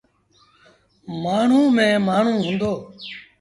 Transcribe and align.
مآڻهوٚݩ 1.21 1.73
ميݩ 1.75 2.03
مآڻهوٚݩ 2.07 2.45
هُݩدو۔ 2.45 2.73